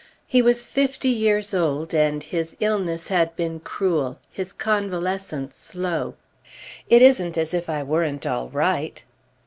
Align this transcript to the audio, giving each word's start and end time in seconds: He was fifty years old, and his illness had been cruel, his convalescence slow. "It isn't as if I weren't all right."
He 0.25 0.41
was 0.41 0.65
fifty 0.65 1.09
years 1.09 1.53
old, 1.53 1.93
and 1.93 2.23
his 2.23 2.57
illness 2.59 3.09
had 3.09 3.35
been 3.35 3.59
cruel, 3.59 4.17
his 4.31 4.51
convalescence 4.51 5.55
slow. 5.57 6.15
"It 6.89 7.03
isn't 7.03 7.37
as 7.37 7.53
if 7.53 7.69
I 7.69 7.83
weren't 7.83 8.25
all 8.25 8.49
right." 8.49 9.03